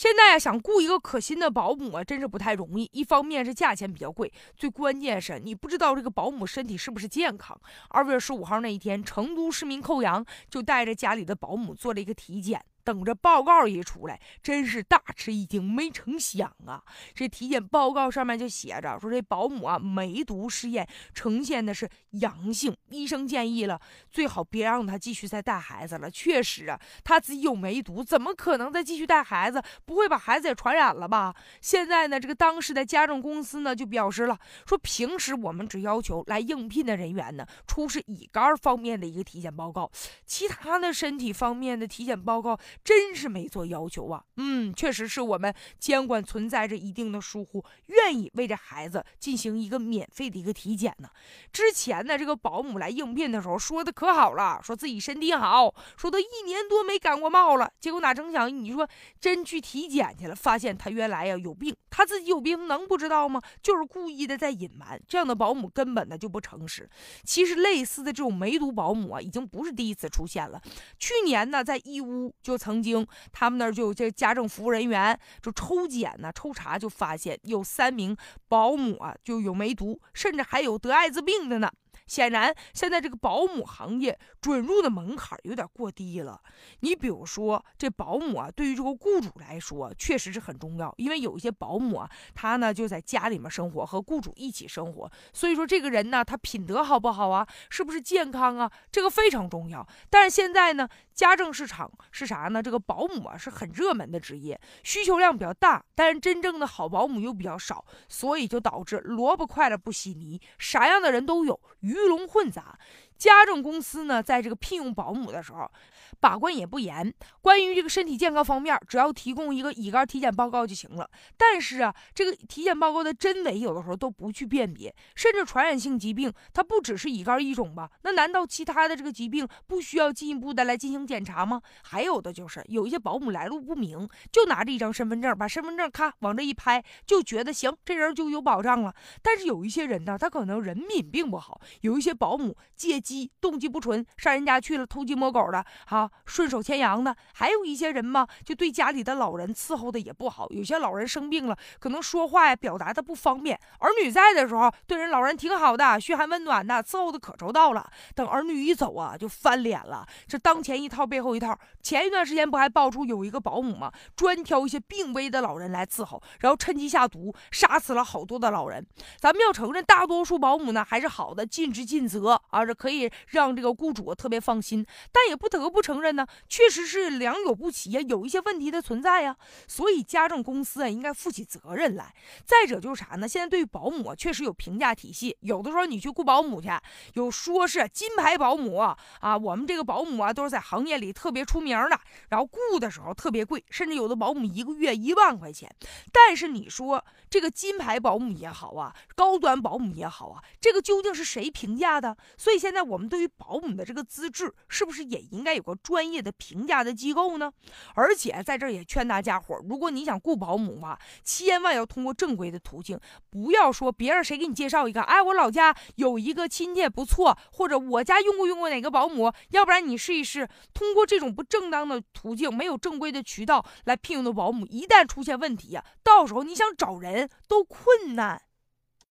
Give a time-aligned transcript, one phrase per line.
[0.00, 2.88] 现在啊，想雇一个可心的保姆啊，真是不太容易。
[2.90, 7.54] 一方面是价钱比较贵，最关键是你不知道这个保姆身体是不是健康。
[7.90, 12.64] 二月十五号那一天，成都市民寇阳就带着家里的保姆做了一个体检。
[12.84, 15.62] 等着报告一出来，真是大吃一惊。
[15.62, 16.82] 没成想啊，
[17.14, 22.76] 这体检报告上面就写着说，这保姆啊梅毒试验呈现的是阳性。
[22.88, 26.10] 医生建议了，最好别让她继续再带孩子了。
[26.10, 29.62] 确实啊，他自己有梅毒，怎么可能再继续带孩子？
[29.84, 31.34] 不会把孩子也传染了吧？
[31.60, 39.90] 现在呢，这个当时的家政公司呢就表示了，说平时我们只要求来应聘的人员呢出示乙肝方面的一个体检报告，
[40.24, 42.58] 其他的身体方面的体检报告。
[42.82, 51.08] 真是没做要求啊，嗯，确实是我们监管存在着一定的疏忽，愿意为这孩子进行一个免费的一个体检呢。
[51.52, 57.70] 之前呢，这个保姆来应聘的时候说的可好了，说自己身体好，说都一年多没感过冒了。
[57.80, 58.88] 结果哪成想，你说
[59.20, 63.40] 真去体检去了，发现他原来呀有病，他自己有病能不知道吗？
[63.62, 65.00] 就是故意的在隐瞒。
[65.06, 66.88] 这样的保姆根本呢就不诚实。
[67.24, 70.60] 其实类似的这种梅毒保姆啊，已经不是第一次出现了。
[70.98, 72.80] 去年呢，在义乌就曾。
[72.80, 78.16] 经，他们那儿就有这家政服务人员就抽检呢，抽查就发现有三名
[78.48, 81.70] 保姆啊就有梅毒，甚至还有得艾滋病的呢。
[82.10, 86.42] 显然，现在这个保姆行业准入的门槛有点过低了。
[86.80, 99.86] 你比如说，这保姆啊，对于这个雇主来说，确实是很重要，因为有一些保姆啊，他呢就在家里面生活，和雇主一起生活，所以说这个人呢，他品德好不好啊，是不是健康啊，这个非常重要。
[100.10, 102.60] 但是现在呢，家政市场是啥呢？
[102.60, 111.60] 这个保姆啊是很热门的职业，需求量比较大，但是真正的好保姆又比较少，所以就导致萝卜快了不洗泥，啥样的人都有。
[112.04, 112.78] 鱼龙混杂，
[113.20, 115.70] 家政公司呢，在这个聘用保姆的时候。
[116.18, 121.08] 把关也不严，关于这个身体健康方面，只要提供一个乙肝体检报告就行了。
[121.38, 127.90] 但是啊，这个体检报告的真伪有的时候都不去辨别，甚至传染性疾病它不只是乙肝一种吧？
[128.02, 131.62] 那难道其他的这个疾病不需要进一步的来进行检查吗？
[131.84, 138.94] 还有的就是有一些保姆来路不明，就拿着一张身份证，把身份证咔往这一拍，就觉得行，这人就有保障了。
[139.22, 146.08] 但是有一些人呢，他可能人品并不好，有一些保姆借机机动机不纯，上人家去了偷鸡摸狗的，哈。
[146.24, 150.48] 顺手牵羊的，还有一些人嘛，就对家里的老人伺候的也不好。
[150.50, 153.58] 有些老人生病了，可能说话呀表达的不方便。
[153.80, 157.90] 儿女在的时候，对人老人挺好的，嘘寒问暖的，伺候的可周到了。
[158.14, 160.06] 等儿女一走啊，就翻脸了。
[160.28, 161.58] 这当前一套背后一套。
[161.82, 163.90] 前一段时间不还爆出有一个保姆吗？
[164.14, 168.86] 专挑一些病危的老人来伺候，然后趁机下毒，杀死了好多的老人。
[169.18, 174.84] 咱们要承认，大多数保姆呢还是好的，尽职尽责啊，这可以让这个雇主特别放心。
[175.12, 176.26] 但也不得不承认呢。
[176.48, 179.36] 确实是良莠不齐呀，有一些问题的存在呀，
[179.68, 182.14] 所以家政公司啊应该负起责任来。
[182.44, 183.28] 再者就是啥呢？
[183.28, 186.68] 现在对于保姆，确实有评价体系，有的时候你去雇保姆去，
[187.14, 188.96] 有说是金牌保姆啊，
[189.36, 195.70] 我们这个保姆啊都是在行业里特别出名的，然后雇的时候特别贵，甚至有的保姆一个月一万块钱。
[196.12, 202.16] 但是你说这个金牌保姆也好啊，高端保姆也好啊，这个究竟是谁评价的？
[202.36, 206.20] 所以现在我们对于保姆的这个资质，是不是也应该有个专业？
[206.20, 207.50] 的评价的机构呢，
[207.94, 213.00] 而且在这儿也劝大家伙儿，如果你想雇保姆嘛，千万要通过正规的途径，
[213.30, 228.42] 不要说别人谁给你介绍一个，哎，我老家有一个亲戚不错，或者我家用过用过哪个保姆，要不然你试一试，通过这种不正当的途径，没有正规的渠道来聘用的保姆，一旦出现问题呀，到时候你想找人都困难。